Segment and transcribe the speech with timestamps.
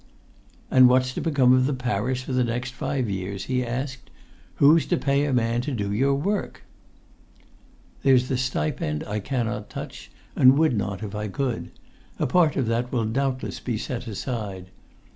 [0.71, 4.09] "And what's to become of the parish for the next five years?" he asked.
[4.55, 6.63] "Who's to pay a man to do your work?"
[8.01, 11.69] "There's the stipend I cannot touch and would not if I could;
[12.17, 14.71] a part of that will doubtless be set aside.